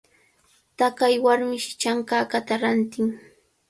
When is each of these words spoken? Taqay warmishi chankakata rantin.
Taqay 0.77 1.15
warmishi 1.25 1.71
chankakata 1.81 2.53
rantin. 2.61 3.09